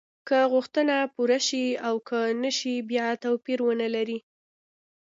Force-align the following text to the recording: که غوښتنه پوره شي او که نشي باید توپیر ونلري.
که 0.27 0.39
غوښتنه 0.51 0.97
پوره 1.13 1.39
شي 1.47 1.65
او 1.87 1.95
که 2.07 2.19
نشي 2.41 2.75
باید 2.89 3.21
توپیر 3.23 3.59
ونلري. 3.63 4.19